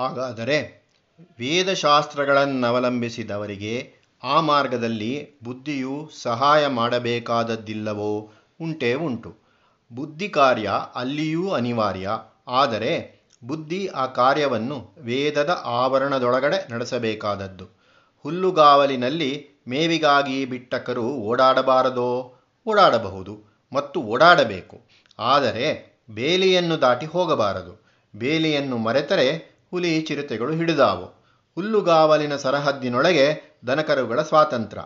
[0.00, 0.86] ಹಾಗಾದರೆ
[1.38, 3.92] ವೇದಶಾಸ್ತ್ರಗಳನ್ನವಲಂಬಿಸಿದವರಿಗೆ
[4.22, 9.36] ಆ ಮಾರ್ಗದಲ್ಲಿ ಬುದ್ಧಿಯು ಸಹಾಯ ಮಾಡಬೇಕಾದದ್ದಿಲ್ಲವೋ ಉಂಟೇ ಉಂಟು.
[9.92, 12.10] ಬುದ್ಧಿ ಕಾರ್ಯ ಅಲ್ಲಿಯೂ ಅನಿವಾರ್ಯ.
[12.48, 17.80] ಆದರೆ ಬುದ್ಧಿ ಆ ಕಾರ್ಯವನ್ನು ವೇದದ ಆವರಣದೊಳಗಡೆ ನಡೆಸಬೇಕಾದದ್ದು.
[18.22, 22.34] ಹುಲ್ಲುಗಾವಲಿನಲ್ಲಿ ಮೇವಿಗಾಗಿ ಬಿಟ್ಟ ಕರು ಓಡಾಡಬಾರದೋ?
[22.68, 23.60] ಓಡಾಡಬಹುದು.
[23.72, 24.80] ಮತ್ತು ಓಡಾಡಬೇಕು.
[25.18, 27.90] ಆದರೆ ಬೇಲಿಯನ್ನು ದಾಟಿ ಹೋಗಬಾರದು.
[28.16, 31.20] ಬೇಲಿಯನ್ನು ಮರೆತರೆ ಹುಲಿ ಚಿರತೆಗಳು ಹಿಡಿದಾವು.
[31.54, 34.82] ಹುಲ್ಲುಗಾವಲಿನ ಸರಹದ್ದಿನೊಳಗೆ ದನಕರುಗಳ ಸ್ವಾತಂತ್ರ್ಯ.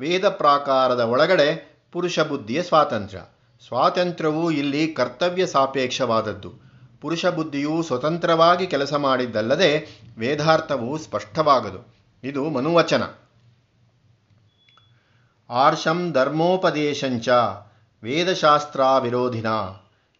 [0.00, 3.22] ವೇದ ಪ್ರಾಕಾರದ ಒಳಗಡೆ ಪುರುಷ ಬುದ್ಧಿಯ ಸ್ವಾತಂತ್ರ್ಯ.
[3.68, 6.52] ಸ್ವಾತಂತ್ರ್ಯವು ಇಲ್ಲಿ ಕರ್ತವ್ಯ ಸಾಪೇಕ್ಷವಾದದ್ದು.
[7.00, 11.96] ಪುರುಷ ಬುದ್ಧಿಯು ಸ್ವತಂತ್ರವಾಗಿ ಕೆಲಸ ಮಾಡಿದ್ದಲ್ಲದೆ ವೇದಾರ್ಥವು ಸ್ಪಷ್ಟವಾಗದು.
[12.24, 13.02] ಇದು ಮನುವಚನ.
[15.50, 17.28] ಆರ್ಷಂ ಧರ್ಮೋಪದೇಶಂಚ
[18.02, 19.46] ವೇದಶಾಸ್ತ್ರ ವಿರೋಧಿನ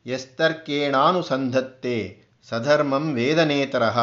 [0.07, 3.99] ಯಸ್ತರ್ಕೇಣಾನುಸಂಧತ್ತೆ ಸಧರ್ಮಂ ವೇದನೇತರಃ.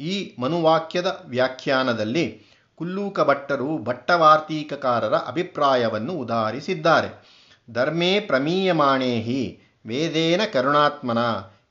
[0.00, 2.42] ಈ ಮನುವಾಕ್ಯದ ವ್ಯಾಖ್ಯಾನದಲ್ಲಿ
[2.74, 7.24] ಕುಲ್ಲೂಕ ಭಟ್ಟರು ಭಟ್ಟವಾರ್ತೀಕಕಾರರ ಅಭಿಪ್ರಾಯವನ್ನು ಉದಾಹರಿಸಿದ್ದಾರೆ.
[7.70, 11.18] ಧರ್ಮೇ ಪ್ರಮೀಯಮಾಣೇ ಹಿ, ವೇದೇನ ಕರುಣಾತ್ಮನ,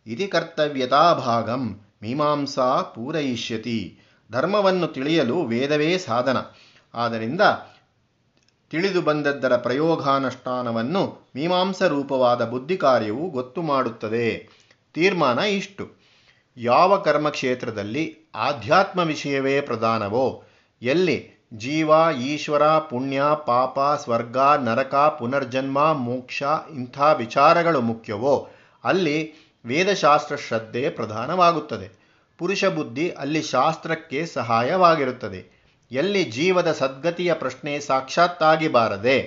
[0.08, 4.00] ಇತಿ ಕರ್ತವ್ಯತಾ ಭಾಗಂ, ಮೀಮಾಂಸಾ ಪೂರಯಿಷ್ಯತಿ.
[4.32, 6.38] ಧರ್ಮವನ್ನು ತಿಳಿಯಲು ವೇದವೇ ಸಾಧನ.
[6.94, 7.42] ಆದ್ದರಿಂದ
[8.70, 14.65] ತಿಳಿದು ಬಂದದ್ದರ ಪ್ರಯೋಗಾನುಷ್ಠಾನವನ್ನು ಮೀಮಾಂಸ ರೂಪವಾದ ಬುದ್ಧಿ ಕಾರ್ಯವು ಗೊತ್ತು ಮಾಡುತ್ತದೆ.
[14.96, 15.92] ತೀರ್ಮಾನ ಇಷ್ಟು.
[16.58, 20.44] ಯಾವ ಕರ್ಮಕ್ಷೇತ್ರದಲ್ಲಿ ಆಧ್ಯಾತ್ಮ ವಿಷಯವೇ ಪ್ರಧಾನವೋ,
[20.82, 28.50] ಎಲ್ಲಿ ಜೀವ, ಈಶ್ವರ, ಪುಣ್ಯ, ಪಾಪ, ಸ್ವರ್ಗ, ನರಕ, ಪುನರ್ಜನ್ಮ, ಮೋಕ್ಷ ಇಂಥ ವಿಚಾರಗಳು ಮುಖ್ಯವೋ,
[28.84, 29.34] ಅಲ್ಲಿ
[29.66, 32.06] ವೇದಶಾಸ್ತ್ರ ಶ್ರದ್ಧೆ ಪ್ರಧಾನವಾಗುತ್ತದೆ.
[32.38, 35.56] ಪುರುಷ ಬುದ್ಧಿ ಅಲ್ಲಿ ಶಾಸ್ತ್ರಕ್ಕೆ ಸಹಾಯವಾಗಿರುತ್ತದೆ.
[35.92, 39.18] ಎಲ್ಲಿ ಜೀವದ ಸದ್ಗತಿಯ ಪ್ರಶ್ನೆ ಸಾಕ್ಷಾತ್ತಾಗಿ ಬಾರದೆ,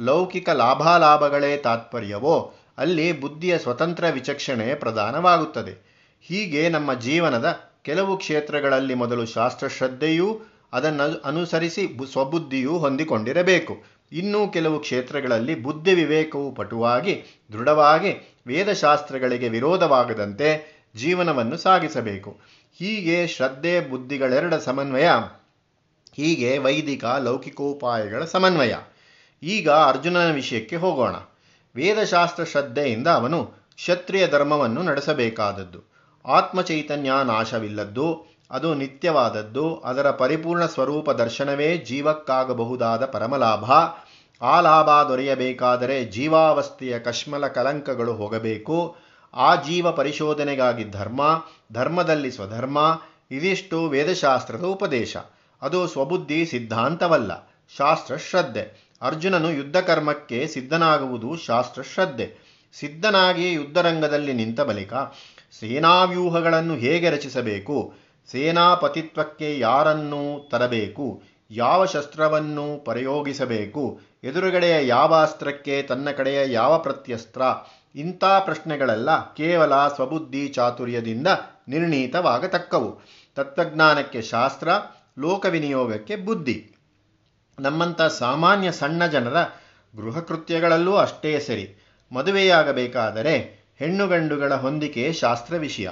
[0.00, 5.88] ಲೌಕಿಕ ಲಾಭಾಲಾಭಗಳೇ ತಾತ್ಪರ್ಯವೋ ಅಲ್ಲಿ ಬುದ್ಧಿಯ ಸ್ವತಂತ್ರ ವಿಚಕ್ಷಣೆ ಪ್ರಧಾನವಾಗುತ್ತದೆ.
[6.22, 10.40] ಹೀಗೆ ನಮ್ಮ ಜೀವನದ ಕೆಲವು ಕ್ಷೇತ್ರಗಳಲ್ಲಿ ಮೊದಲು ಶಾಸ್ತ್ರಶ್ರದ್ಧೆಯೂ,
[10.72, 13.84] ಅದನ್ನು ಅನುಸರಿಸಿ ಸ್ವಬುದ್ಧಿಯೂ ಹೊಂದಿಕೊಂಡಿರಬೇಕು.
[14.12, 22.40] ಇನ್ನೂ ಕೆಲವು ಕ್ಷೇತ್ರಗಳಲ್ಲಿ ಬುದ್ಧಿ ವಿವೇಕವು ಪಟುವಾಗಿ, ದೃಢವಾಗಿ ವೇದಶಾಸ್ತ್ರಗಳಿಗೆ ವಿರೋಧವಾಗದಂತೆ ಜೀವನವನ್ನು ಸಾಗಿಸಬೇಕು.
[22.78, 25.08] ಹೀಗೆ ಶ್ರದ್ಧೆ, ಬುದ್ಧಿಗಳೆರಡ ಸಮನ್ವಯ.
[26.16, 28.74] ಹೀಗೆ ವೈದಿಕ, ಲೌಕಿಕೋಪಾಯಗಳ ಸಮನ್ವಯ.
[29.42, 31.16] ಈಗ ಅರ್ಜುನನ ವಿಷಯಕ್ಕೆ ಹೋಗೋಣ.
[31.76, 33.44] ವೇದಶಾಸ್ತ್ರ ಶ್ರದ್ಧೆಯಿಂದ ಅವನು
[33.76, 35.98] ಕ್ಷತ್ರಿಯ ಧರ್ಮವನ್ನು ನಡೆಸಬೇಕಾದದ್ದು.
[36.26, 43.70] ಆತ್ಮಚೈತನ್ಯ ನಾಶವಿಲ್ಲದ್ದು, ಅದು ನಿತ್ಯವಾದದ್ದು, ಅದರ ಪರಿಪೂರ್ಣ ಸ್ವರೂಪ ದರ್ಶನವೇ ಜೀವಕ್ಕಾಗಬಹುದಾದ ಪರಮಲಾಭ.
[44.42, 48.96] ಆ ಲಾಭ ದೊರೆಯಬೇಕಾದರೆ ಜೀವಾವಸ್ಥೆಯ ಕಶ್ಮಲ ಕಲಂಕಗಳು ಹೋಗಬೇಕು.
[49.34, 53.00] ಆ ಜೀವ ಪರಿಶೋಧನೆಗಾಗಿ ಧರ್ಮ, ಧರ್ಮದಲ್ಲಿ ಸ್ವಧರ್ಮ,
[53.30, 55.16] ಇದಿಷ್ಟು ವೇದಶಾಸ್ತ್ರದ ಉಪದೇಶ.
[55.62, 58.87] ಅದು ಸ್ವಬುದ್ಧಿ ಸಿದ್ಧಾಂತವಲ್ಲ, ಶಾಸ್ತ್ರ ಶ್ರದ್ಧೆ.
[59.02, 62.48] ಅರ್ಜುನನು ಯುದ್ಧ ಕರ್ಮಕ್ಕೆ ಸಿದ್ಧನಾಗುವುದು ಶಾಸ್ತ್ರ ಶ್ರದ್ಧೆ.
[62.72, 64.92] ಸಿದ್ಧನಾಗಿ ಯುದ್ಧರಂಗದಲ್ಲಿ ನಿಂತ ಬಳಿಕ
[65.60, 67.94] ಸೇನಾವ್ಯೂಹಗಳನ್ನು ಹೇಗೆ ರಚಿಸಬೇಕು?
[68.30, 71.22] ಸೇನಾಪತಿತ್ವಕ್ಕೆ ಯಾರನ್ನು ತರಬೇಕು?
[71.50, 74.00] ಯಾವ ಶಸ್ತ್ರವನ್ನು ಪ್ರಯೋಗಿಸಬೇಕು?
[74.24, 77.42] ಎದುರುಗಡೆಯ ಯಾವ ಅಸ್ತ್ರಕ್ಕೆ, ತನ್ನ ಕಡೆಯ ಯಾವ ಪ್ರತ್ಯಸ್ತ್ರ?
[77.94, 81.26] ಇಂಥ ಪ್ರಶ್ನೆಗಳೆಲ್ಲ ಕೇವಲ ಸ್ವಬುದ್ಧಿ ಚಾತುರ್ಯದಿಂದ
[81.68, 83.00] ನಿರ್ಣೀತವಾಗತಕ್ಕವು.
[83.36, 84.68] ತತ್ವಜ್ಞಾನಕ್ಕೆ ಶಾಸ್ತ್ರ,
[85.18, 86.74] ಲೋಕವಿನಿಯೋಗಕ್ಕೆ ಬುದ್ಧಿ.
[87.60, 89.36] ನಮ್ಮಂಥ ಸಾಮಾನ್ಯ ಸಣ್ಣ ಜನರ
[89.94, 91.66] ಗೃಹ ಕೃತ್ಯಗಳಲ್ಲೂ ಅಷ್ಟೇ ಸರಿ.
[92.12, 93.34] ಮದುವೆಯಾಗಬೇಕಾದರೆ
[93.78, 95.88] ಹೆಣ್ಣು ಗಂಡುಗಳ ಹೊಂದಿಕೆ ಶಾಸ್ತ್ರ ವಿಷಯ,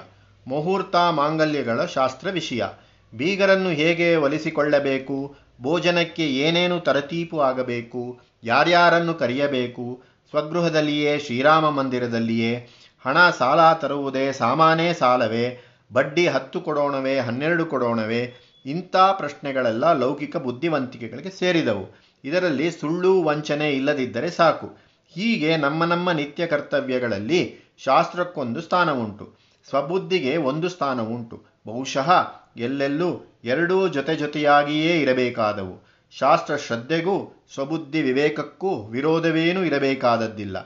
[0.46, 2.64] ಮುಹೂರ್ತ ಮಾಂಗಲ್ಯಗಳ ಶಾಸ್ತ್ರ ವಿಷಯ.
[3.12, 12.68] ಬೀಗರನ್ನು ಹೇಗೆ ಒಲಿಸಿಕೊಳ್ಳಬೇಕು, ಭೋಜನಕ್ಕೆ ಏನೇನು ತರತೀಪು ಆಗಬೇಕು, ಯಾರ್ಯಾರನ್ನು ಕರೆಯಬೇಕು, ಸ್ವಗೃಹದಲ್ಲಿಯೇ, ಶ್ರೀರಾಮ ಮಂದಿರದಲ್ಲಿಯೇ,
[13.06, 15.46] ಹಣ ಸಾಲ ತರುವುದೇ ಸಾಮಾನೇ ಸಾಲವೇ,
[15.92, 18.22] ಬಡ್ಡಿ ಹತ್ತು ಕೊಡೋಣವೇ, ಹನ್ನೆರಡು ಕೊಡೋಣವೇ
[18.66, 21.96] ಇಂಥ ಪ್ರಶ್ನೆಗಳೆಲ್ಲ ಲೌಕಿಕ ಬುದ್ಧಿವಂತಿಕೆಗಳಿಗೆ ಸೇರಿದವು.
[22.24, 24.66] ಇದರಲ್ಲಿ ಸುಳ್ಳು ವಂಚನೆ ಇಲ್ಲದಿದ್ದರೆ ಸಾಕು.
[25.12, 29.34] ಹೀಗೆ ನಮ್ಮ ನಮ್ಮ ನಿತ್ಯ ಕರ್ತವ್ಯಗಳಲ್ಲಿ ಶಾಸ್ತ್ರಕ್ಕೊಂದು ಸ್ಥಾನ ಉಂಟು
[29.68, 32.10] ಸ್ವಬುದ್ಧಿಗೆ ಒಂದು ಸ್ಥಾನ ಉಂಟು ಬಹುಶಃ
[32.56, 35.86] ಎಲ್ಲೆಲ್ಲೂ ಎರಡೂ ಜೊತೆ ಜೊತೆಯಾಗಿಯೇ ಇರಬೇಕಾದವು.
[36.18, 40.58] ಶಾಸ್ತ್ರ ಶ್ರದ್ಧೆಗೂ ಸ್ವಬುದ್ಧಿ ವಿವೇಕಕ್ಕೂ ವಿರೋಧವೇನೂ ಇರಬೇಕಾದದ್ದಿಲ್ಲ.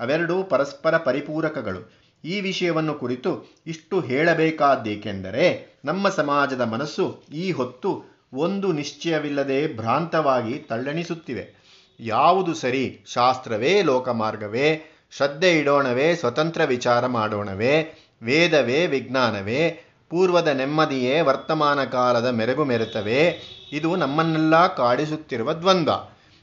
[0.00, 2.07] ಅವೆರಡೂ ಪರಸ್ಪರ ಪರಿಪೂರಕಗಳು.
[2.24, 11.58] ಈ ವಿಷಯವನ್ನು ಕುರಿತು ಇಷ್ಟು ಹೇಳಬೇಕಾದ್ದೇಕೆಂದರೆ ನಮ್ಮ ಸಮಾಜದ ಮನಸ್ಸು ಈ ಹೊತ್ತು ಒಂದು ನಿಶ್ಚಯವಿಲ್ಲದೆ ಭ್ರಾಂತವಾಗಿ ತಳ್ಳಣಿಸುತ್ತಿವೆ.
[12.00, 19.80] ಯಾವುದು ಸರಿ ಶಾಸ್ತ್ರವೇ, ಲೋಕಮಾರ್ಗವೇ, ಶ್ರದ್ಧೆ ಇಡೋಣವೇ, ಸ್ವತಂತ್ರ ವಿಚಾರ ಮಾಡೋಣವೇ, ವೇದವೇ, ವಿಜ್ಞಾನವೇ,
[20.10, 23.42] ಪೂರ್ವದ ನೆಮ್ಮದಿಯೇ, ವರ್ತಮಾನ ಕಾಲದ ಮೆರಗು ಮೆರೆತವೇ,
[23.72, 25.92] ಇದು ನಮ್ಮನ್ನೆಲ್ಲ ಕಾಡಿಸುತ್ತಿರುವ ದ್ವಂದ್ವ.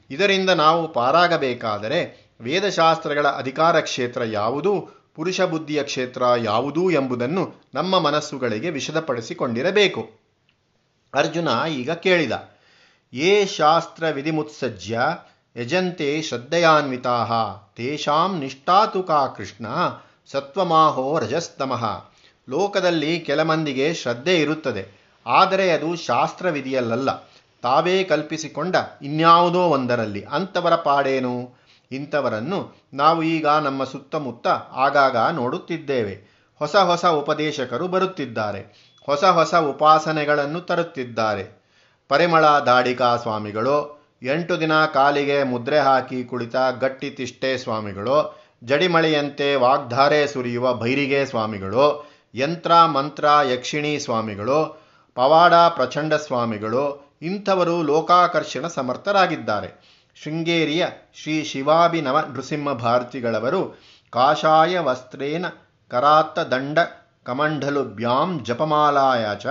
[0.10, 4.95] ಇದರಿಂದ ನಾವು ಪಾರಾಗಬೇಕಾದರೆ ವೇದಶಾಸ್ತ್ರಗಳ ಅಧಿಕಾರ ಕ್ಷೇತ್ರ ಯಾವುದು?
[5.18, 10.02] ಪುರುಷ ಬುದ್ಧಿಯ ಕ್ಷೇತ್ರ ಯಾವುದು ಎಂಬುದನ್ನು ನಮ್ಮ ಮನಸ್ಸುಗಳಿಗೆ ವಿಶದಪಡಿಸಿಕೊಂಡಿರಬೇಕು
[11.14, 12.34] ಅರ್ಜುನ ಈಗ ಕೇಳಿದ,
[13.14, 15.00] ಯೇ ಶಾಸ್ತ್ರ ವಿಧಿಮುತ್ಸಜ್ಯ
[15.56, 17.18] ಯಜಂತೆ ಶ್ರದ್ಧೆಯಾನ್ವಿತಾ
[17.76, 19.66] ತೇಷಾಂ ನಿಷ್ಠಾತುಕಾ ಕೃಷ್ಣ
[20.28, 21.84] ಸತ್ವಮಾಹೋ ರಜಸ್ತಮಃ.
[22.48, 24.84] ಲೋಕದಲ್ಲಿ ಕೆಲ ಮಂದಿಗೆ ಶ್ರದ್ಧೆ ಇರುತ್ತದೆ,
[25.26, 27.12] ಆದರೆ ಅದು ಶಾಸ್ತ್ರವಿಧಿಯಲ್ಲಲ್ಲ
[27.64, 30.24] ತಾವೇ ಕಲ್ಪಿಸಿಕೊಂಡ ಇನ್ಯಾವುದೋ ಒಂದರಲ್ಲಿ.
[30.26, 31.36] ಅಂಥವರ ಪಾಡೇನು?
[31.92, 36.36] ಇಂಥವರನ್ನು ನಾವು ಈಗ ನಮ್ಮ ಸುತ್ತಮುತ್ತ ಆಗಾಗ ನೋಡುತ್ತಿದ್ದೇವೆ.
[36.60, 38.94] ಹೊಸ ಹೊಸ ಉಪದೇಶಕರು ಬರುತ್ತಿದ್ದಾರೆ.
[39.06, 41.66] ಹೊಸ ಹೊಸ ಉಪಾಸನೆಗಳನ್ನು ತರುತ್ತಿದ್ದಾರೆ.
[42.10, 50.74] ಪರಿಮಳ ದಾಡಿಕಾ ಸ್ವಾಮಿಗಳು, ಎಂಟು ದಿನ ಕಾಲಿಗೆ ಮುದ್ರೆ ಹಾಕಿ ಕುಳಿತ ಗಟ್ಟಿ ತಿಷ್ಟೆ ಸ್ವಾಮಿಗಳು, ಜಡಿಮಳೆಯಂತೆ ವಾಗ್ಧಾರೆ ಸುರಿಯುವ
[50.74, 54.86] ಭೈರಿಗೆ ಸ್ವಾಮಿಗಳು, ಯಂತ್ರ ಮಂತ್ರ ಯಕ್ಷಿಣಿ ಸ್ವಾಮಿಗಳು,
[55.16, 59.95] ಪವಾಡ ಪ್ರಚಂಡ ಸ್ವಾಮಿಗಳು, ಇಂಥವರು ಲೋಕಾಕರ್ಷಣ ಸಮರ್ಥರಾಗಿದ್ದಾರೆ.
[60.24, 63.80] ಶೃಂಗೇರಿಯ ಶ್ರೀ ಶಿವಾಭಿನವ ನೃಸಿಂಹ ಭಾರತಿಗಳವರು
[64.10, 65.46] ಕಾಷಾಯ ವಸ್ತ್ರೇನ
[65.88, 66.80] ಕರಾತ್ತ ದಂಡ
[67.24, 69.46] ಕಮಂಡಲುಭ್ಯಾಂ ಜಪಮಾಲಾಯ ಚ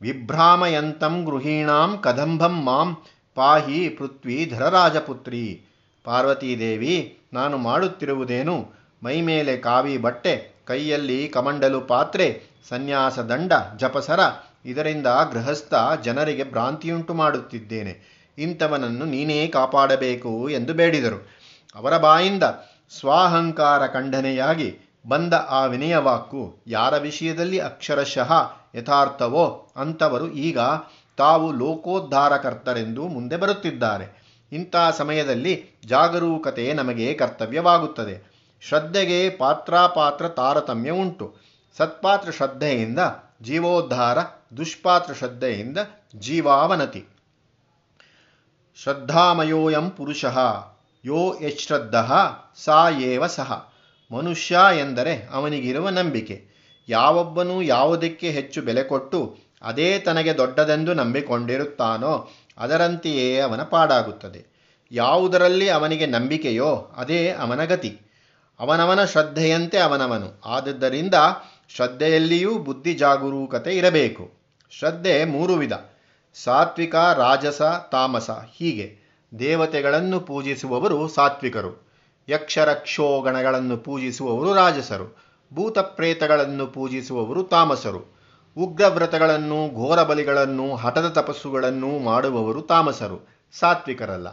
[0.00, 2.96] ವಿಭ್ರಾಮಯಂತಂ ಗೃಹೀಣಾಂ ಕದಂಬಂ ಮಾಂ
[3.34, 5.64] ಪಾಹಿ ಪೃಥ್ವಿ ಧರರಾಜಪುತ್ರಿ.
[6.04, 8.72] ಪಾರ್ವತೀದೇವಿ, ನಾನು ಮಾಡುತ್ತಿರುವುದೇನು?
[9.02, 14.20] ಮೈಮೇಲೆ ಕಾವಿ ಬಟ್ಟೆ, ಕೈಯಲ್ಲಿ ಕಮಂಡಲು ಪಾತ್ರೆ, ಸನ್ಯಾಸ ದಂಡ, ಜಪಸರ,
[14.64, 18.21] ಇದರಿಂದ ಗೃಹಸ್ಥ ಜನರಿಗೆ ಭ್ರಾಂತಿಯುಂಟು ಮಾಡುತ್ತಿದ್ದೇನೆ.
[18.38, 21.28] ಇಂಥವನನ್ನು ನೀನೇ ಕಾಪಾಡಬೇಕು ಎಂದು ಬೇಡಿದರು.
[21.74, 22.42] ಅವರ ಬಾಯಿಂದ
[22.98, 28.32] ಸ್ವಾಹಂಕಾರ ಖಂಡನೆಯಾಗಿ ಬಂದ ಆ ವಿನಯವಾಕ್ಕು ಯಾರ ವಿಷಯದಲ್ಲಿ ಅಕ್ಷರಶಃ
[28.74, 30.58] ಯಥಾರ್ಥವೋ ಅಂಥವರು ಈಗ
[31.16, 34.22] ತಾವು ಲೋಕೋದ್ಧಾರಕರ್ತರೆಂದು ಮುಂದೆ ಬರುತ್ತಿದ್ದಾರೆ.
[34.52, 38.32] ಇಂಥ ಸಮಯದಲ್ಲಿ ಜಾಗರೂಕತೆ ನಮಗೆ ಕರ್ತವ್ಯವಾಗುತ್ತದೆ.
[38.60, 41.34] ಶ್ರದ್ಧೆಗೆ ಪಾತ್ರಾಪಾತ್ರ ತಾರತಮ್ಯ ಉಂಟು.
[41.78, 42.98] ಸತ್ಪಾತ್ರ ಶ್ರದ್ಧೆಯಿಂದ
[43.42, 44.18] ಜೀವೋದ್ಧಾರ,
[44.56, 45.78] ದುಷ್ಪಾತ್ರ ಶ್ರದ್ಧೆಯಿಂದ
[46.16, 47.04] ಜೀವಾವನತಿ.
[48.76, 50.24] ಶ್ರದ್ಧಾಮಯೋಯಂ ಪುರುಷ.
[51.04, 51.94] ಯೋ ಯಶ್ರದ್ಧ
[52.64, 53.72] ಸಾ ಏವ ಸಹ.
[54.12, 56.44] ಮನುಷ್ಯ ಎಂದರೆ ಅವನಿಗಿರುವ ನಂಬಿಕೆ.
[56.88, 64.44] ಯಾವೊಬ್ಬನೂ ಯಾವುದಕ್ಕೆ ಹೆಚ್ಚು ಬೆಲೆ ಕೊಟ್ಟು ಅದೇ ತನಗೆ ದೊಡ್ಡದೆಂದು ನಂಬಿಕೊಂಡಿರುತ್ತಾನೋ ಅದರಂತೆಯೇ ಅವನ ಪಾಡಾಗುತ್ತದೆ.
[64.92, 68.00] ಯಾವುದರಲ್ಲಿ ಅವನಿಗೆ ನಂಬಿಕೆಯೋ ಅದೇ ಅವನ ಗತಿ.
[68.60, 70.40] ಅವನವನ ಶ್ರದ್ಧೆಯಂತೆ ಅವನವನು.
[70.44, 71.14] ಆದದ್ದರಿಂದ
[71.68, 74.30] ಶ್ರದ್ಧೆಯಲ್ಲಿಯೂ ಬುದ್ಧಿ ಜಾಗರೂಕತೆ ಇರಬೇಕು.
[74.70, 75.72] ಶ್ರದ್ಧೆ ಮೂರು ವಿಧ.
[76.34, 78.98] ಸಾತ್ವಿಕ, ರಾಜಸ, ತಾಮಸ ಹೀಗೆ
[79.38, 81.92] ದೇವತೆಗಳನ್ನು ಪೂಜಿಸುವವರು ಸಾತ್ವಿಕರು,
[82.28, 85.16] ಯಕ್ಷರಕ್ಷೋಗಣಗಳನ್ನು ಪೂಜಿಸುವವರು ರಾಜಸರು,
[85.54, 88.22] ಭೂತಪ್ರೇತಗಳನ್ನು ಪೂಜಿಸುವವರು ತಾಮಸರು,
[88.58, 94.28] ಉಗ್ರವ್ರತಗಳನ್ನು ಘೋರ ಬಲಿಗಳನ್ನು ಹಠದ ತಪಸ್ಸುಗಳನ್ನು ಮಾಡುವವರು ತಾಮಸರು, ಸಾತ್ವಿಕರಲ್ಲ.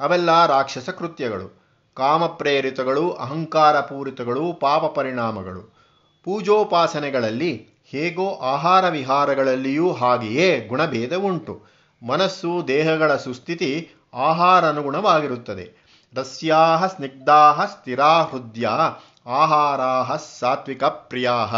[0.00, 1.60] ಅವೆಲ್ಲ ರಾಕ್ಷಸ ಕೃತ್ಯಗಳು,
[1.94, 5.80] ಕಾಮಪ್ರೇರಿತಗಳು, ಅಹಂಕಾರಪೂರಿತಗಳು, ಪಾಪ ಪರಿಣಾಮಗಳು.
[6.24, 11.62] ಪೂಜೋಪಾಸನೆಗಳಲ್ಲಿ ಹೇಗೋ ಆಹಾರ ವಿಹಾರಗಳಲ್ಲಿಯೂ ಹಾಗೆಯೇ ಗುಣಭೇದ ಉಂಟು.
[12.02, 15.80] ಮನಸ್ಸು, ದೇಹಗಳ ಸುಸ್ಥಿತಿ ಆಹಾರಾನುಗುಣವಾಗಿರುತ್ತದೆ.
[16.14, 18.66] ರಸ್ಯಾ ಸ್ನಿಗ್ಧಾ ಸ್ಥಿರಾ ಹೃದಯ
[19.26, 21.54] ಆಹಾರಾ ಸಾತ್ವಿಕ ಪ್ರಿಯಾಹ.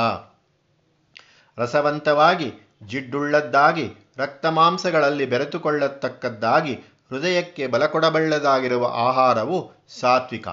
[1.58, 6.74] ರಸವಂತವಾಗಿ, ಜಿಡ್ಡುಳ್ಳದ್ದಾಗಿ, ರಕ್ತಮಾಂಸಗಳಲ್ಲಿ ಬೆರೆತುಕೊಳ್ಳತಕ್ಕದ್ದಾಗಿ,
[7.10, 10.48] ಹೃದಯಕ್ಕೆ ಬಲಕೊಡಬಳ್ಳದಾಗಿರುವ ಆಹಾರವು ಸಾತ್ವಿಕ.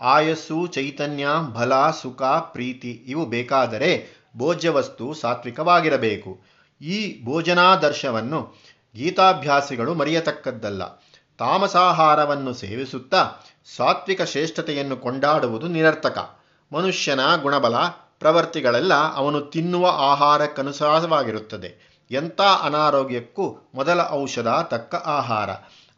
[0.00, 6.40] ಆಯಸ್ಸು, ಚೈತನ್ಯ, ಬಲ, ಸುಖ, ಪ್ರೀತಿ ಇವು ಬೇಕಾದರೆ ಭೋಜ್ಯವಸ್ತು ಸಾತ್ವಿಕವಾಗಿರಬೇಕು.
[6.80, 8.54] ಈ ಭೋಜನಾದರ್ಶವನ್ನು
[8.96, 10.82] ಗೀತಾಭ್ಯಾಸಿಗಳು ಮರೆಯತಕ್ಕದ್ದಲ್ಲ.
[11.38, 13.30] ತಾಮಸಾಹಾರವನ್ನು ಸೇವಿಸುತ್ತಾ
[13.76, 16.38] ಸಾತ್ವಿಕ ಶ್ರೇಷ್ಠತೆಯನ್ನು ಕೊಂಡಾಡುವುದು ನಿರರ್ಥಕ.
[16.72, 17.74] ಮನುಷ್ಯನ ಗುಣಬಲ
[18.18, 22.00] ಪ್ರವರ್ತಿಗಳೆಲ್ಲ ಅವನು ತಿನ್ನುವ ಆಹಾರಕ್ಕನುಸಾರವಾಗಿರುತ್ತದೆ.
[22.10, 25.50] ಎಂಥ ಅನಾರೋಗ್ಯಕ್ಕೂ ಮೊದಲ ಔಷಧ ತಕ್ಕ ಆಹಾರ.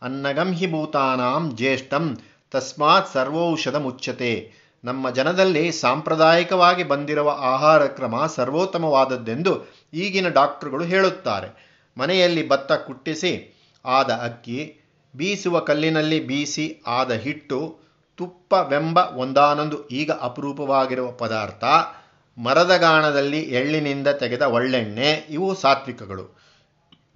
[0.03, 2.19] ಅನ್ನಗಂಹಿಭೂತಾನಾಂ ಜ್ಯೇಷ್ಠಂ
[2.51, 4.53] ತಸ್ಮಾತ್ ಸರ್ವೌಷಧ ಮುಚ್ಚತೆ
[4.85, 9.65] ನಮ್ಮ ಜನದಲ್ಲಿ ಸಾಂಪ್ರದಾಯಿಕವಾಗಿ ಬಂದಿರುವ ಆಹಾರ ಕ್ರಮ ಸರ್ವೋತ್ತಮವಾದದ್ದೆಂದು
[9.95, 11.77] ಈಗಿನ ಡಾಕ್ಟರ್ಗಳು ಹೇಳುತ್ತಾರೆ.
[11.99, 14.81] ಮನೆಯಲ್ಲಿ ಭತ್ತ ಕುಟ್ಟಿಸಿ, ಆದ ಅಕ್ಕಿ,
[15.17, 17.79] ಬೀಸುವ ಕಲ್ಲಿನಲ್ಲಿ ಬೀಸಿ, ಆದ ಹಿಟ್ಟು
[18.17, 21.65] ತುಪ್ಪವೆಂಬ ಒಂದಾನೊಂದು ಈಗ ಅಪರೂಪವಾಗಿರುವ ಪದಾರ್ಥ,
[22.39, 26.37] ಮರದ ಗಾಣದಲ್ಲಿ ಎಳ್ಳಿನಿಂದ ತೆಗೆದ ಒಳ್ಳೆಣ್ಣೆ, ಇವು ಸಾತ್ವಿಕಗಳು.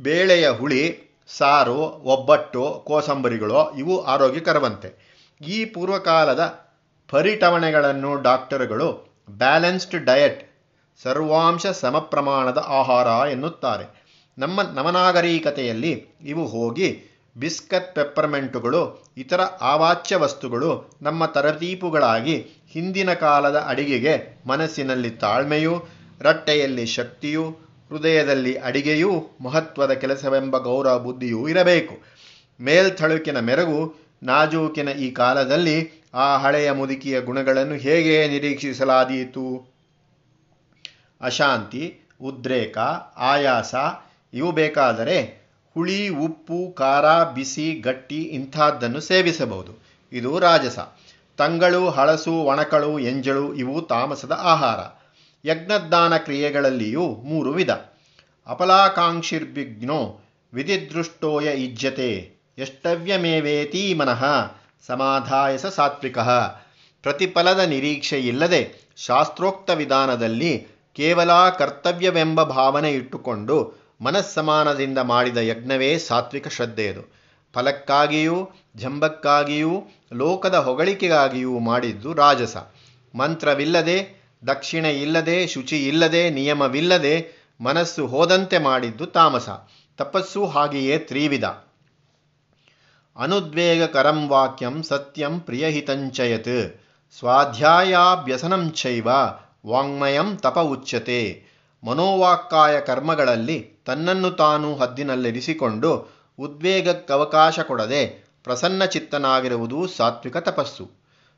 [0.01, 5.11] ಬೇಳೆಯ ಹುಳಿ, ಸಾರು, ಒಬ್ಬಟ್ಟು, ಕೋಸಂಬರಿಗಳು, ಇವು ಆರೋಗ್ಯಕರವಂತೆ.
[5.41, 6.70] ಈ ಪೂರ್ವಕಾಲದ
[7.11, 10.51] ಪರಿಟವಣೆಗಳನ್ನು ಡಾಕ್ಟರುಗಳು ಬ್ಯಾಲೆನ್ಸ್ಡ್ ಡಯಟ್,
[11.03, 13.87] ಸರ್ವಾಂಶ ಸಮಪ್ರಮಾಣದ ಆಹಾರ ಎನ್ನುತ್ತಾರೆ.
[14.39, 16.89] ನಮ್ಮ ನವನಾಗರಿಕತೆಯಲ್ಲಿ ಇವು ಹೋಗಿ
[17.37, 22.37] ಬಿಸ್ಕತ್ ಪೆಪ್ಪರ್ಮೆಂಟುಗಳು, ಇತರ ಆವಾಚ್ಯ ವಸ್ತುಗಳು ನಮ್ಮ ತರತೀಪುಗಳಾಗಿ
[22.71, 25.75] ಹಿಂದಿನ ಕಾಲದ ಅಡಿಗೆಗೆ ಮನಸ್ಸಿನಲ್ಲಿ ತಾಳ್ಮೆಯೂ,
[26.21, 27.45] ರಟ್ಟೆಯಲ್ಲಿ ಶಕ್ತಿಯೂ,
[27.89, 31.95] ಹೃದಯದಲ್ಲಿ ಅಡಿಗೆಯೂ ಮಹತ್ವದ ಕೆಲಸವೆಂಬ ಗೌರವ ಬುದ್ಧಿಯೂ ಇರಬೇಕು.
[32.61, 39.75] ಮೇಲ್ಥಳುಕಿನ ಮೆರಗು ನಾಜೂಕಿನ ಈ ಕಾಲದಲ್ಲಿ ಆ ಹಳೆಯ ಮುದುಕಿಯ ಗುಣಗಳನ್ನು ಹೇಗೆ ನಿರೀಕ್ಷಿಸಲಾದೀತು?
[41.21, 42.79] ಅಶಾಂತಿ, ಉದ್ರೇಕ,
[43.17, 43.75] ಆಯಾಸ
[44.35, 45.41] ಇವು ಬೇಕಾದರೆ
[45.75, 49.79] ಹುಳಿ, ಉಪ್ಪು, ಖಾರ, ಬಿಸಿ, ಗಟ್ಟಿ ಇಂಥದ್ದನ್ನು ಸೇವಿಸಬಹುದು.
[50.13, 50.79] ಇದು ರಾಜಸ.
[51.37, 55.09] ತಂಗಳು, ಹಳಸು, ಒಣಕಳು, ಎಂಜಳು ಇವು ತಾಮಸದ ಆಹಾರ.
[55.45, 57.71] ಯಜ್ಞದಾನ ಕ್ರಿಯೆಗಳಲ್ಲಿಯೂ ಮೂರು ವಿಧ.
[58.47, 60.21] ಅಪಲಾಕಾಂಕ್ಷಿರ್ವಿಘ್ನೋ
[60.55, 62.40] ವಿಧಿದೃಷ್ಟೋಯ ಇಜ್ಜತೆ.
[62.61, 64.25] ಎಷ್ಟವ್ಯಮೇವೇತೀ ಮನಃ?
[64.87, 66.19] ಸಮಾಧಾಯಸ ಸಾತ್ವಿಕ.
[67.03, 77.13] ಪ್ರತಿಫಲದ ನಿರೀಕ್ಷೆಯಿಲ್ಲದೆ ಶಾಸ್ತ್ರೋಕ್ತ ವಿಧಾನದಲ್ಲಿ ಕೇವಲ ಕರ್ತವ್ಯವೆಂಬ ಭಾವನೆ ಇಟ್ಟುಕೊಂಡು ಮನಸ್ಸಮಾನದಿಂದ ಮಾಡಿದ ಯಜ್ಞವೇ ಸಾತ್ವಿಕ ಶ್ರದ್ಧೆಯದು.
[77.55, 82.57] ಫಲಕ್ಕಾಗಿಯೂ, ಜಂಬಕ್ಕಾಗಿಯೂ, ಲೋಕದ ಹೊಗಳಿಕೆಗಾಗಿಯೂ ಮಾಡಿದ್ದು ರಾಜಸ.
[83.15, 89.49] ಮಂತ್ರವಿಲ್ಲದೆ ದಕ್ಷಿಣೆ ಇಲ್ಲದೆ ಶುಚಿ ಇಲ್ಲದೆ ನಿಯಮವಿಲ್ಲದೆ ಮನಸ್ಸು ಹೋದಂತೆ ಮಾಡಿದ್ದು ತಾಮಸ.
[89.97, 91.45] ತಪಸ್ಸು ಹಾಗೆಯೇ ತ್ರಿವಿಧ.
[93.21, 96.81] ಅನುದ್ವೇಗಕರಂ ವಾಕ್ಯಂ ಸತ್ಯಂ ಪ್ರಿಯಹಿತಂಚಯತ್.
[97.19, 99.09] ಸ್ವಾಧ್ಯಾಯಾಭ್ಯಸನಂ ಚೈವ,
[99.67, 101.45] ವಾಂಗ್ಮಯಂ ತಪ ಉಚ್ಯತೆ.
[101.87, 106.09] ಮನೋವಾಕ್ಕಾಯ ಕರ್ಮಗಳಲ್ಲಿ ತನ್ನನ್ನು ತಾನು ಹದ್ದಿನಲ್ಲಿರಿಸಿಕೊಂಡು
[106.39, 108.07] ಉದ್ವೇಗಕ್ಕವಕಾಶ ಕೊಡದೆ
[108.45, 110.91] ಪ್ರಸನ್ನಚಿತ್ತನಾಗಿರುವುದು ಸಾತ್ವಿಕ ತಪಸ್ಸು.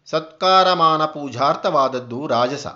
[0.07, 2.67] ಸತ್ಕಾರಮಾನ ಪೂಜಾರ್ಥವಾದದ್ದು ರಾಜಸ.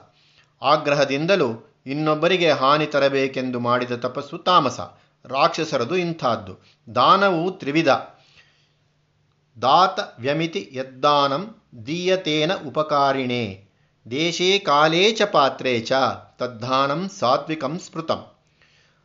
[0.63, 4.81] ಆಗ್ರಹದಿಂದಲೂ ಇನ್ನೊಬ್ಬರಿಗೆ ಹಾನಿ ತರಬೇಕೆಂದು ಮಾಡಿದ ತಪಸ್ಸು ತಾಮಸ.
[5.25, 6.59] ರಾಕ್ಷಸರದು ಇಂಥದ್ದು.
[6.95, 7.89] ದಾನವು ತ್ರಿವಿಧ.
[9.63, 11.43] ದಾತ ವ್ಯಮಿತಿ ಯದ್ದಾನಂ
[11.87, 13.45] ದೀಯತೇನ ಉಪಕಾರಿಣೇ.
[14.07, 15.93] ದೇಶೇ ಕಾಲೇ ಚ ಪಾತ್ರೇ ಚ
[16.39, 18.21] ತದ್ದಾನಂ ಸಾತ್ವಿಕಂ ಸ್ಮೃತಂ.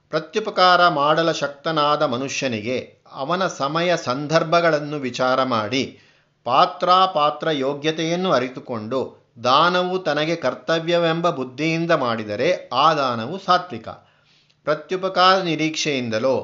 [0.09, 2.77] ಪ್ರತ್ಯುಪಕಾರ ಮಾಡಲ ಶಕ್ತನಾದ ಮನುಷ್ಯನಿಗೆ
[3.11, 5.83] ಅವನ ಸಮಯ ಸಂದರ್ಭಗಳನ್ನು ವಿಚಾರ ಮಾಡಿ
[6.43, 8.99] ಪಾತ್ರ ಯೋಗ್ಯತೆಯನ್ನು ಅರಿತುಕೊಂಡು
[9.43, 13.89] ದಾನವು ತನಗೆ ಕರ್ತವ್ಯವೆಂಬ ಬುದ್ಧಿಯಿಂದ ಮಾಡಿದರೆ ಆ ದಾನವು ಸಾತ್ವಿಕ.
[14.67, 16.35] ಪ್ರತ್ಯುಪಕಾರ ನಿರೀಕ್ಷೆಯಿಂದಲೋ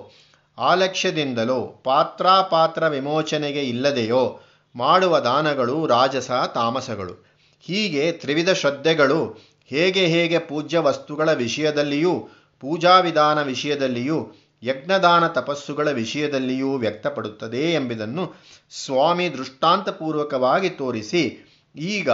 [0.60, 4.40] ಆಲಕ್ಷ್ಯದಿಂದಲೋ ಪಾತ್ರಾಪಾತ್ರ ವಿಮೋಚನೆಗೆ ಇಲ್ಲದೆಯೋ
[4.76, 7.28] ಮಾಡುವ ದಾನಗಳು ರಾಜಸ ತಾಮಸಗಳು.
[7.62, 14.34] ಹೀಗೆ ತ್ರಿವಿಧ ಶ್ರದ್ಧೆಗಳು ಹೇಗೆ ಹೇಗೆ ಪೂಜ್ಯ ವಸ್ತುಗಳ ವಿಷಯದಲ್ಲಿಯೂ, ಪೂಜಾ ವಿಧಾನ ವಿಷಯದಲ್ಲಿಯೂ,
[14.64, 18.36] ಯಜ್ಞದಾನ ತಪಸ್ಸುಗಳ ವಿಷಯದಲ್ಲಿಯೂ ವ್ಯಕ್ತಪಡುತ್ತದೆ ಎಂಬುದನ್ನು
[18.86, 22.10] ಸ್ವಾಮಿ ದೃಷ್ಟಾಂತಪೂರ್ವಕವಾಗಿ ತೋರಿಸಿ, ಈಗ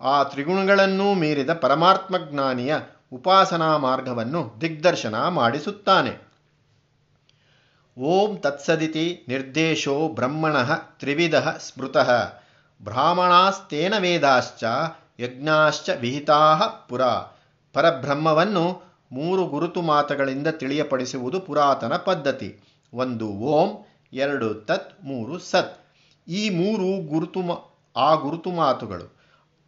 [0.00, 2.74] ಆ ತ್ರಿಗುಣಗಳನ್ನೂ ಮೀರಿದ ಪರಮಾತ್ಮಜ್ಞಾನಿಯ
[3.12, 6.27] ಉಪಾಸನಾ ಮಾರ್ಗವನ್ನು ದಿಗ್ದರ್ಶನ ಮಾಡಿಸುತ್ತಾನೆ.
[7.98, 12.32] ಓಂ ತತ್ಸದಿತಿ ನಿರ್ದೇಶೋ ಬ್ರಹ್ಮಣ ತ್ರಿವಿಧ ಸ್ಮೃತಃ
[12.82, 14.64] ಬ್ರಾಹ್ಮಣಾಸ್ತೇನ ವೇದಾಶ್ಚ
[15.20, 16.56] ಯಜ್ಞಾಶ್ಚ ವಿಹಿತಾ
[16.88, 17.02] ಪುರ.
[17.72, 22.60] ಪರಬ್ರಹ್ಮವನ್ನು ಮೂರು ಗುರುತು ಮಾತುಗಳಿಂದ ತಿಳಿಯಪಡಿಸುವುದು ಪುರಾತನ ಪದ್ಧತಿ.
[22.94, 25.80] ಒಂದು ಓಂ, ಎರಡು ತತ್, ಮೂರು ಸತ್.
[26.28, 27.40] ಈ ಮೂರು ಗುರುತು
[27.96, 29.18] ಆ ಗುರುತು ಮಾತುಗಳು.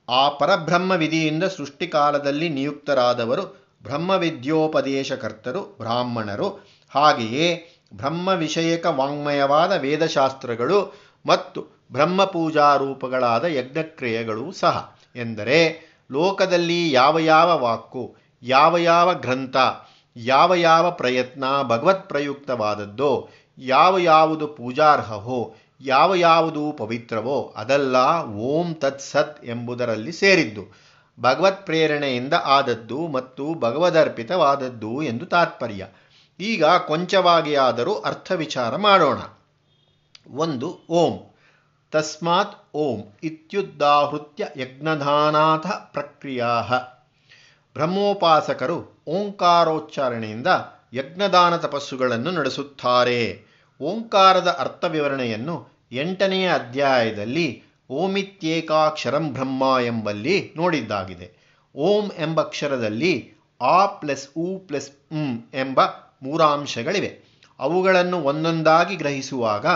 [0.08, 6.48] ಆ ಪರಬ್ರಹ್ಮ ವಿಧಿಯಿಂದ ಸೃಷ್ಟಿಕಾಲದಲ್ಲಿ ನಿಯುಕ್ತರಾದವರು ಬ್ರಹ್ಮವಿದ್ಯೋಪದೇಶಕರ್ತರು ಬ್ರಾಹ್ಮಣರು.
[6.90, 10.94] ಹಾಗೆಯೇ ಬ್ರಹ್ಮ ವಿಷಯಕ ವಾಂಗ್ಮಯವಾದ ವೇದಶಾಸ್ತ್ರಗಳು
[11.26, 14.98] ಮತ್ತು ಬ್ರಹ್ಮ ಪೂಜಾ ರೂಪಗಳಾದ ಯಜ್ಞಕ್ರಿಯೆಗಳು ಸಹ.
[15.16, 15.58] ಎಂದರೆ
[16.12, 19.56] ಲೋಕದಲ್ಲಿ ಯಾವ ಯಾವ ವಾಕು ಯಾವ ಯಾವ ಗ್ರಂಥ,
[20.16, 23.28] ಯಾವ ಯಾವ ಪ್ರಯತ್ನ ಭಗವತ್ ಪ್ರಯುಕ್ತವಾದದ್ದೋ,
[23.58, 30.64] ಯಾವ ಯಾವುದು ಪೂಜಾರ್ಹವೋ, ಯಾವ ಯಾವುದು ಪವಿತ್ರವೋ ಅದೆಲ್ಲ ಓಂ ತತ್ ಸತ್ ಎಂಬುದರಲ್ಲಿ ಸೇರಿದ್ದು,
[31.20, 35.86] ಭಗವತ್ ಪ್ರೇರಣೆಯಿಂದ ಆದದ್ದು ಮತ್ತು ಭಗವದರ್ಪಿತವಾದದ್ದು ಎಂದು ತಾತ್ಪರ್ಯ.
[36.40, 39.18] ಈಗ ಕೊಂಚವಾಗಿಯಾದರೂ ಅರ್ಥ ವಿಚಾರ ಮಾಡೋಣ.
[40.34, 41.34] ಒಂದು, ಓಂ.
[41.90, 46.60] ತಸ್ಮಾತ್ ಓಂ ಇತ್ಯುದ್ದಾಹೃತ್ಯ ಯಜ್ಞಧಾನಾಥ ಪ್ರಕ್ರಿಯಾ
[47.74, 50.46] ಬ್ರಹ್ಮೋಪಾಸಕರು ಓಂಕಾರೋಚ್ಚಾರಣೆಯಿಂದ
[50.92, 53.42] ಯಜ್ಞದಾನ ತಪಸ್ಸುಗಳನ್ನು ನಡೆಸುತ್ತಾರೆ.
[53.80, 61.32] ಓಂಕಾರದ ಅರ್ಥ ವಿವರಣೆಯನ್ನು ಎಂಟನೆಯ ಅಧ್ಯಾಯದಲ್ಲಿ ಓಮಿತ್ಯೇಕಾಕ್ಷರಂ ಬ್ರಹ್ಮ ಎಂಬಲ್ಲಿ ನೋಡಿದ್ದಾಗಿದೆ.
[61.76, 65.80] ಓಂ ಎಂಬ ಅಕ್ಷರದಲ್ಲಿ ಆ ಪ್ಲಸ್ ಉ ಪ್ಲಸ್ ಉಂ ಎಂಬ
[66.22, 67.30] ಮೂರಾಂಶಗಳಿವೆ.
[67.58, 69.66] ಅವುಗಳನ್ನು ಒಂದೊಂದಾಗಿ ಗ್ರಹಿಸುವಾಗ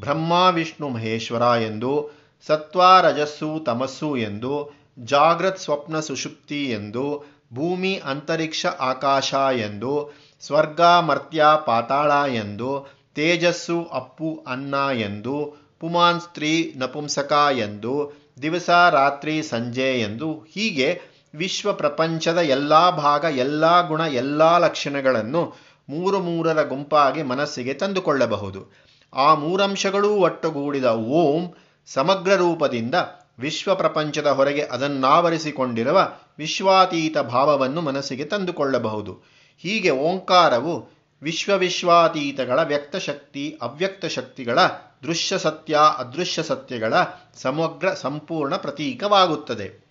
[0.00, 2.10] ಬ್ರಹ್ಮ, ವಿಷ್ಣು, ಮಹೇಶ್ವರ ಎಂದು,
[2.46, 12.30] ಸತ್ವ, ರಜಸ್ಸು, ತಮಸ್ಸು ಎಂದು ಜಾಗೃತ್ ಸ್ವಪ್ನ, ಸುಷುಪ್ತಿ ಎಂದು, ಭೂಮಿ, ಅಂತರಿಕ್ಷ, ಆಕಾಶ ಎಂದು, ಸ್ವರ್ಗ, ಮರ್ತ್ಯ, ಪಾತಾಳ
[12.34, 18.12] ಎಂದು, ತೇಜಸ್ಸು, ಅಪ್ಪು, ಅನ್ನ ಎಂದು, ಪುಮಾನ್, ಸ್ತ್ರೀ, ನಪುಂಸಕ ಎಂದು,
[18.42, 21.00] ದಿವಸ, ರಾತ್ರಿ, ಸಂಜೆ ಎಂದು ಹೀಗೆ
[21.34, 28.86] ವಿಶ್ವ ಪ್ರಪಂಚದ ಎಲ್ಲ ಭಾಗ, ಎಲ್ಲ ಗುಣ, ಎಲ್ಲ ಲಕ್ಷಣಗಳನ್ನು ಮೂರು ಮೂರರ ಗುಂಪಾಗಿ ಮನಸ್ಸಿಗೆ ತಂದುಕೊಳ್ಳಬಹುದು.
[29.14, 31.54] ಆ ಮೂರಂಶಗಳೂ ಒಟ್ಟುಗೂಡಿದ ಓಂ
[31.86, 32.94] ಸಮಗ್ರ ರೂಪದಿಂದ
[33.38, 39.22] ವಿಶ್ವ ಪ್ರಪಂಚದ ಹೊರಗೆ ಅದನ್ನಾವರಿಸಿಕೊಂಡಿರುವ ವಿಶ್ವಾತೀತ ಭಾವವನ್ನು ಮನಸ್ಸಿಗೆ ತಂದುಕೊಳ್ಳಬಹುದು.
[39.58, 44.58] ಹೀಗೆ ಓಂಕಾರವು ವಿಶ್ವವಿಶ್ವಾತೀತಗಳ ವ್ಯಕ್ತಶಕ್ತಿ, ಅವ್ಯಕ್ತ ಶಕ್ತಿಗಳ,
[45.02, 46.94] ದೃಶ್ಯ ಸತ್ಯ, ಅದೃಶ್ಯ ಸತ್ಯಗಳ
[47.34, 49.86] ಸಮಗ್ರ ಸಂಪೂರ್ಣ ಪ್ರತೀಕವಾಗುತ್ತದೆ.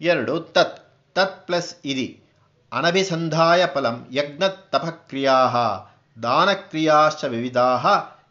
[0.00, 2.23] ಎರಡು, ತತ್ ತತ್ ಪ್ಲಸ್ ಇದಿ.
[2.74, 5.46] ಅನಭಿಸಂಧಾಯ ಫಲಂ ಯಜ್ಞ ತಪಕ್ರಿಯಾ
[6.22, 7.58] ದಾನಕ್ರಿಯಾಶ್ಚ ವಿವಿಧ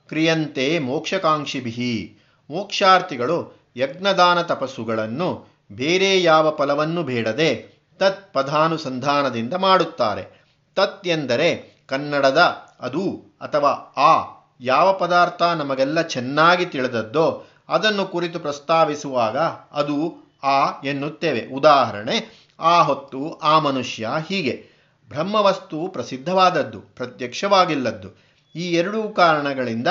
[0.08, 2.18] ಕ್ರಿಯಂತೆ ಮೋಕ್ಷಕಾಂಕ್ಷಿಭಿ
[2.50, 10.44] ಮೋಕ್ಷಾರ್ಥಿಗಳು ಯಜ್ಞದಾನ ತಪಸ್ಸುಗಳನ್ನು ಬೇರೆ ಯಾವ ಫಲವನ್ನು ಬೇಡದೆ ತತ್ ಪದಾನುಸಂಧಾನದಿಂದ ಮಾಡುತ್ತಾರೆ.
[10.76, 12.38] ತತ್ ಎಂದರೆ ಕನ್ನಡದ
[12.80, 19.38] ಅದು ಅಥವಾ ಆ ಯಾವ ಪದಾರ್ಥ ನಮಗೆಲ್ಲ ಚೆನ್ನಾಗಿ ತಿಳಿದದ್ದೋ ಅದನ್ನು ಕುರಿತು ಪ್ರಸ್ತಾವಿಸುವಾಗ
[19.72, 21.56] ಅದು ಆ ಎನ್ನುತ್ತೇವೆ.
[21.56, 24.66] ಉದಾಹರಣೆ ಆ ಹೊತ್ತು ಆ ಮನುಷ್ಯ ಹೀಗೆ.
[25.10, 28.22] ಬ್ರಹ್ಮವಸ್ತು ಪ್ರಸಿದ್ಧವಾದದ್ದು, ಪ್ರತ್ಯಕ್ಷವಾಗಿಲ್ಲದ್ದು.
[28.56, 29.88] ಈ ಎರಡೂ ಕಾರಣಗಳಿಂದ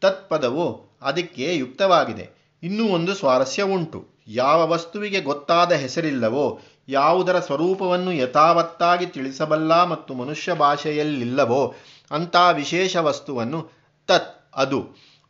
[0.00, 2.58] ತತ್ಪದವು ಅದಕ್ಕೆ ಯುಕ್ತವಾಗಿದೆ.
[2.62, 4.06] ಇನ್ನೂ ಒಂದು ಸ್ವಾರಸ್ಯ ಉಂಟು.
[4.28, 11.74] ಯಾವ ವಸ್ತುವಿಗೆ ಗೊತ್ತಾದ ಹೆಸರಿಲ್ಲವೋ, ಯಾವುದರ ಸ್ವರೂಪವನ್ನು ಯಥಾವತ್ತಾಗಿ ತಿಳಿಸಬಲ್ಲ ಮತ್ತು ಮನುಷ್ಯ ಭಾಷೆಯಲ್ಲಿಲ್ಲವೋ,
[12.10, 13.70] ಅಂಥ ವಿಶೇಷ ವಸ್ತುವನ್ನು
[14.06, 14.84] ತತ್, ಅದು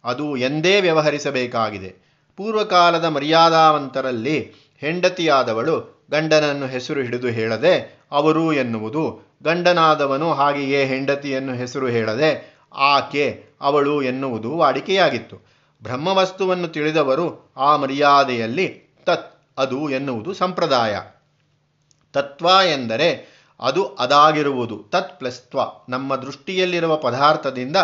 [0.04, 2.12] ಅದು ಎಂದೇ ವ್ಯವಹರಿಸಬೇಕಾಗಿದೆ.
[2.36, 7.74] ಪೂರ್ವಕಾಲದ ಮರ್ಯಾದಾವಂತರಲ್ಲಿ ಹೆಂಡತಿಯಾದವಳು ಗಂಡನನ್ನು ಹೆಸರು ಹಿಡಿದು ಹೇಳದೆ,
[8.12, 9.02] ಅವರು ಎನ್ನುವುದು
[9.42, 12.30] ಗಂಡನಾದವನು ಹಾಗೆಯೇ ಹೆಂಡತಿಯನ್ನು ಹೆಸರು ಹೇಳದೆ,
[12.72, 15.36] ಆಕೆ ಅವಳು ಎನ್ನುವುದು ವಾಡಿಕೆಯಾಗಿತ್ತು.
[15.82, 18.66] ಬ್ರಹ್ಮವಸ್ತುವನ್ನು ತಿಳಿದವರು ಆ ಮರ್ಯಾದೆಯಲ್ಲಿ
[19.04, 19.28] ತತ್,
[19.58, 21.00] ಅದು ಎನ್ನುವುದು ಸಂಪ್ರದಾಯ.
[22.12, 23.08] ತತ್ವ ಎಂದರೆ
[23.60, 25.60] ಅದು ಅದಾಗಿರುವುದು, ತತ್ ಪ್ಲಸ್ ತ್ವ.
[25.88, 27.76] ನಮ್ಮ ದೃಷ್ಟಿಯಲ್ಲಿರುವ ಪದಾರ್ಥದಿಂದ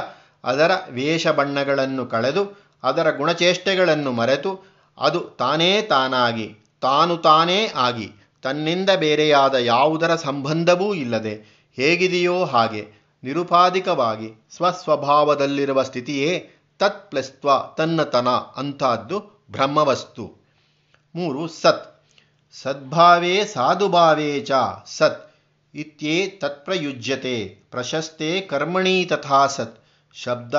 [0.44, 2.42] ಅದರ ವೇಷ ಬಣ್ಣಗಳನ್ನು ಕಳೆದು,
[2.82, 4.52] ಅದರ ಗುಣಚೇಷ್ಟೆಗಳನ್ನು ಮರೆತು,
[4.99, 8.08] ಅದು ತಾನೇ ತಾನಾಗಿ, ತಾನು ತಾನೇ ಆಗಿ
[8.42, 11.35] ತನ್ನಿಂದ ಬೇರೆಯಾದ ಯಾವುದರ ಸಂಬಂಧವೂ ಇಲ್ಲದೆ
[11.76, 20.49] ಹೇಗಿದೆಯೋ ಹಾಗೆ ನಿರುಪಾಧಿಕವಾಗಿ ಸ್ವಸ್ವಭಾವದಲ್ಲಿರುವ ಸ್ಥಿತಿಯೇ ತತ್ಪ್ಲಸ್ತ್ವ ತನ್ನತನ ಅಂಥದ್ದು ಬ್ರಹ್ಮವಸ್ತು.
[21.16, 22.07] ಮೂರು, ಸತ್.
[22.52, 24.50] ಸದ್ಭಾವೇ ಸಾಧುಭಾವೇ ಚ.
[24.87, 25.35] ಸತ್.
[25.75, 27.59] ಇತ್ಯೇ ತತ್ಪ್ರಯುಜ್ಯತೆ.
[27.71, 29.85] ಪ್ರಶಸ್ತೆ ಕರ್ಮಣಿ ತಥಾ ಸತ್.
[30.14, 30.54] ಶಬ್ದ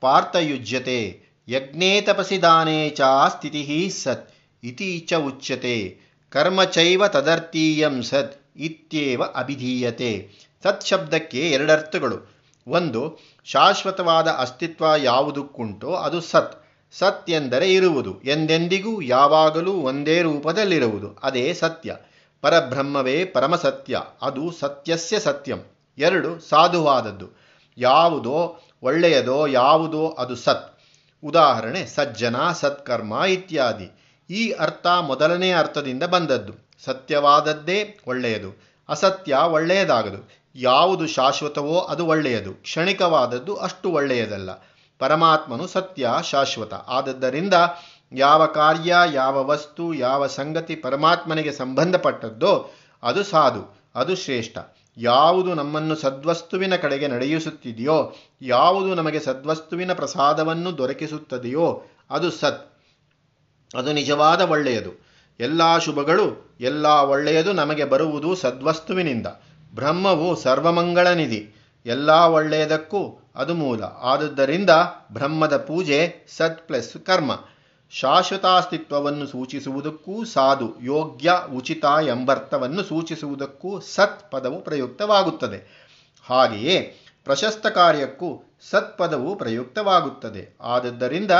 [0.00, 1.22] ಪಾರ್ಥಯುಜ್ಯತೆ.
[1.48, 4.34] ಯಜ್ಞೇ ತಪಸಿ ದಾನೇ ಚ ಸ್ಥಿತಿ ಸತ್.
[4.64, 6.09] ಇತಿ ಚ ಉಚ್ಯತೆ.
[6.30, 10.30] ಕರ್ಮ ಚೈವ ತದರ್ಥೀಯಂ ಸತ್ ಇತ್ಯೇವ ಅಭಿಧೀಯತೆ.
[10.62, 12.40] ಸತ್ ಶಬ್ದಕ್ಕೆ ಎರಡರ್ಥಗಳು.
[12.68, 16.64] ಒಂದು, ಶಾಶ್ವತವಾದ ಅಸ್ತಿತ್ವ ಯಾವುದಕ್ಕುಂಟೋ ಅದು ಸತ್.
[16.92, 18.20] ಸತ್ ಎಂದರೆ ಇರುವುದು.
[18.24, 21.18] ಎಂದೆಂದಿಗೂ, ಯಾವಾಗಲೂ ಒಂದೇ ರೂಪದಲ್ಲಿರುವುದು.
[21.22, 21.96] ಅದೇ ಸತ್ಯ.
[22.40, 25.58] ಪರಬ್ರಹ್ಮವೇ ಪರಮಸತ್ಯ ಅದು ಸತ್ಯಸ್ಯ ಸತ್ಯಂ.
[25.98, 27.26] ಎರಡು, ಸಾಧುವಾದದ್ದು.
[27.78, 30.78] ಯಾವುದೋ ಒಳ್ಳೆಯದೋ ಯಾವುದೋ ಅದು ಸತ್.
[31.24, 33.99] ಉದಾಹರಣೆ, ಸಜ್ಜನ, ಸತ್ಕರ್ಮ ಇತ್ಯಾದಿ.
[34.30, 36.68] ಈ ಅರ್ಥ ಮೊದಲನೇ ಅರ್ಥದಿಂದ ಬಂದದ್ದು.
[36.84, 38.62] ಸತ್ಯವಾದದ್ದೇ ಒಳ್ಳೆಯದು.
[38.88, 40.30] ಅಸತ್ಯ ಒಳ್ಳೆಯದಾಗದು.
[40.54, 42.52] ಯಾವುದು ಶಾಶ್ವತವೋ ಅದು ಒಳ್ಳೆಯದು.
[42.52, 44.50] ಕ್ಷಣಿಕವಾದದ್ದು ಅಷ್ಟು ಒಳ್ಳೆಯದಲ್ಲ.
[44.98, 46.74] ಪರಮಾತ್ಮನು ಸತ್ಯ ಶಾಶ್ವತ.
[46.74, 47.54] ಆದದ್ದರಿಂದ
[48.12, 52.70] ಯಾವ ಕಾರ್ಯ, ಯಾವ ವಸ್ತು, ಯಾವ ಸಂಗತಿ ಪರಮಾತ್ಮನಿಗೆ ಸಂಬಂಧಪಟ್ಟದ್ದೋ
[53.02, 54.58] ಅದು ಸಾಧು, ಅದು ಶ್ರೇಷ್ಠ.
[54.96, 62.69] ಯಾವುದು ನಮ್ಮನ್ನು ಸದ್ವಸ್ತುವಿನ ಕಡೆಗೆ ನಡೆಯಿಸುತ್ತಿದೆಯೋ, ಯಾವುದು ನಮಗೆ ಸದ್ವಸ್ತುವಿನ ಪ್ರಸಾದವನ್ನು ದೊರಕಿಸುತ್ತದೆಯೋ ಅದು ಸತ್.
[63.74, 65.10] ಅದು ನಿಜವಾದ ಒಳ್ಳೆಯದು.
[65.40, 69.26] ಎಲ್ಲ ಶುಭಗಳು, ಎಲ್ಲ ಒಳ್ಳೆಯದು ನಮಗೆ ಬರುವುದು ಸದ್ವಸ್ತುವಿನಿಂದ.
[69.74, 71.54] ಬ್ರಹ್ಮವು ಸರ್ವಮಂಗಳ ನಿಧಿ
[71.86, 73.84] ಎಲ್ಲ ಒಳ್ಳೆಯದಕ್ಕೂ ಅದು ಮೂಲ.
[73.84, 74.70] ಆದುದರಿಂದ
[75.12, 77.40] ಬ್ರಹ್ಮದ ಪೂಜೆ ಸತ್ ಪ್ಲಸ್ ಕರ್ಮ.
[77.90, 85.90] ಶಾಶ್ವತಾಸ್ತಿತ್ವವನ್ನು ಸೂಚಿಸುವುದಕ್ಕೂ ಸಾಧು, ಯೋಗ್ಯ, ಉಚಿತ ಎಂಬರ್ಥವನ್ನು ಸೂಚಿಸುವುದಕ್ಕೂ ಸತ್ ಪದವು ಪ್ರಯುಕ್ತವಾಗುತ್ತದೆ.
[86.26, 86.80] ಹಾಗೆಯೇ
[87.24, 90.56] ಪ್ರಶಸ್ತ ಕಾರ್ಯಕ್ಕೂ ಸತ್ಪದವು ಪ್ರಯುಕ್ತವಾಗುತ್ತದೆ.
[90.60, 91.30] ಆದದ್ದರಿಂದ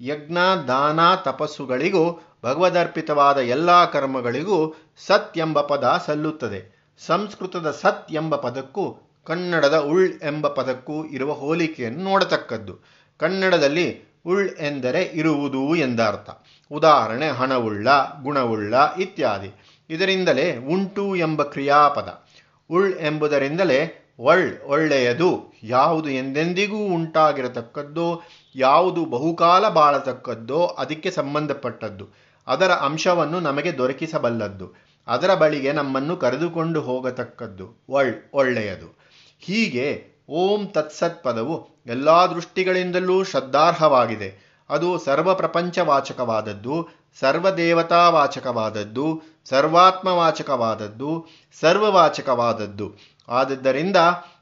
[0.00, 4.74] ಯಜ್ಞ ದಾನ ತಪಸ್ಸುಗಳಿಗೂ, ಭಗವದರ್ಪಿತವಾದ ಎಲ್ಲ ಕರ್ಮಗಳಿಗೂ
[5.06, 6.86] ಸತ್ ಎಂಬ ಪದ ಸಲ್ಲುತ್ತದೆ.
[7.06, 12.78] ಸಂಸ್ಕೃತದ ಸತ್ ಎಂಬ ಪದಕ್ಕೂ, ಕನ್ನಡದ ಉಳ್ ಎಂಬ ಪದಕ್ಕೂ ಇರುವ ಹೋಲಿಕೆಯನ್ನು ನೋಡತಕ್ಕದ್ದು.
[13.18, 16.30] ಕನ್ನಡದಲ್ಲಿ ಉಳ್ ಎಂದರೆ ಇರುವುದು ಎಂದರ್ಥ.
[16.72, 17.88] ಉದಾಹರಣೆ, ಹಣವುಳ್ಳ,
[18.22, 19.54] ಗುಣವುಳ್ಳ ಇತ್ಯಾದಿ.
[19.90, 22.24] ಇದರಿಂದಲೇ ಉಂಟು ಎಂಬ ಕ್ರಿಯಾಪದ.
[22.70, 25.52] ಉಳ್ ಎಂಬುದರಿಂದಲೇ ಒಳ್ ಒಳ್ಳೆಯದು.
[25.62, 28.22] ಯಾವುದು ಎಂದೆಂದಿಗೂ ಉಂಟಾಗಿರತಕ್ಕದ್ದೋ
[28.54, 32.08] ಯಾವುದು ಬಹುಕಾಲ ಬಾಳತಕ್ಕದ್ದೋ ಅದಕ್ಕೆ ಸಂಬಂಧಪಟ್ಟದ್ದು.
[32.46, 34.74] ಅದರ ಅಂಶವನ್ನು ನಮಗೆ ದೊರಕಿಸಬಲ್ಲದ್ದು.
[35.06, 38.98] ಅದರ ಬಳಿಗೆ ನಮ್ಮನ್ನು ಕರೆದುಕೊಂಡು ಹೋಗತಕ್ಕದ್ದು ಒಳ್, ಒಳ್ಳೆಯದು.
[39.38, 44.60] ಹೀಗೆ ಓಂ ತತ್ಸತ್ ಪದವು ಎಲ್ಲ ದೃಷ್ಟಿಗಳಿಂದಲೂ ಶ್ರದ್ಧಾರ್ಹವಾಗಿದೆ.
[44.70, 46.88] ಅದು ಸರ್ವ ಪ್ರಪಂಚವಾಚಕವಾದದ್ದು
[47.20, 51.26] ಸರ್ವದೇವತಾವಾಚಕವಾದದ್ದು, ಸರ್ವಾತ್ಮವಾಚಕವಾದದ್ದು,
[51.60, 52.94] ಸರ್ವವಾಚಕವಾದದ್ದು.
[53.28, 53.96] ಆದದ್ದರಿಂದ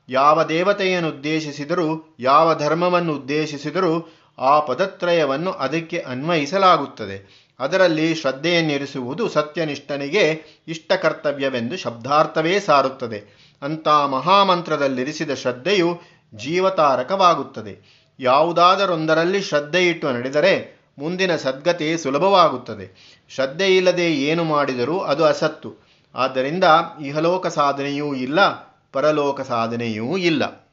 [0.08, 7.48] ಯಾವ ದೇವತೆಯನ್ನು ಉದ್ದೇಶಿಸಿದರೂ, ಯಾವ ಧರ್ಮವನ್ನು ಉದ್ದೇಶಿಸಿದರೂ ಆ ಪದತ್ರಯವನ್ನು ಅದಕ್ಕೆ ಅನ್ವಯಿಸಲಾಗುತ್ತದೆ.
[7.60, 13.48] ಅದರಲ್ಲಿ ಶ್ರದ್ಧೆಯನ್ನಿರಿಸುವುದು ಸತ್ಯನಿಷ್ಠನಿಗೆ ಇಷ್ಟ ಕರ್ತವ್ಯವೆಂದು ಶಬ್ದಾರ್ಥವೇ ಸಾರುತ್ತದೆ.
[13.62, 16.00] ಅಂಥ ಮಹಾಮಂತ್ರದಲ್ಲಿರಿಸಿದ ಶ್ರದ್ಧೆಯು
[16.34, 17.98] ಜೀವತಾರಕವಾಗುತ್ತದೆ.
[18.20, 23.18] ಯಾವುದಾದರೊಂದರಲ್ಲಿ ಶ್ರದ್ಧೆಯಿಟ್ಟು ನಡೆದರೆ ಮುಂದಿನ ಸದ್ಗತಿ ಸುಲಭವಾಗುತ್ತದೆ.
[23.28, 25.74] ಶ್ರದ್ಧೆಯಿಲ್ಲದೆ ಏನು ಮಾಡಿದರೂ ಅದು ಅಸತ್ತು.
[26.14, 26.64] ಆದ್ದರಿಂದ
[27.04, 28.67] ಇಹಲೋಕ ಸಾಧನೆಯೂ ಇಲ್ಲ.
[28.92, 30.67] ಪರಲೋಕ ಸಾಧನೆಯೂ ಇಲ್ಲ.